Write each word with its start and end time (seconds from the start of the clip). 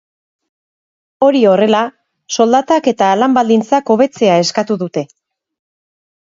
Hori 1.27 1.41
horrela, 1.49 1.81
soldatak 2.37 2.91
eta 2.93 3.11
lan 3.21 3.37
baldintzak 3.39 3.95
hobetzea 3.97 4.41
eskatu 4.47 4.83
dute. 4.87 5.09